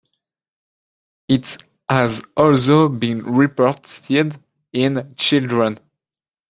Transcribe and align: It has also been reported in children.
It 1.27 1.63
has 1.87 2.23
also 2.35 2.89
been 2.89 3.23
reported 3.23 4.35
in 4.73 5.13
children. 5.15 5.79